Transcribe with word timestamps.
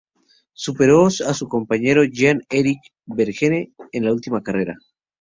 Superó 0.53 1.05
a 1.05 1.11
su 1.11 1.47
compañero 1.47 2.03
Jean-Éric 2.03 2.79
Vergne 3.05 3.71
en 3.91 4.03
la 4.05 4.11
última 4.11 4.41
carrera. 4.41 4.75